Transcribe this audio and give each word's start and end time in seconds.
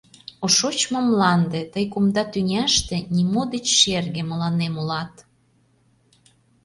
О 0.43 0.47
шочмо 0.57 0.99
мланде, 1.07 1.61
тый 1.73 1.85
кумда 1.93 2.23
тӱняште 2.31 2.95
Нимо 3.15 3.43
деч 3.53 3.65
шерге 3.81 4.21
мыланем 4.31 4.73
улат! 4.81 5.13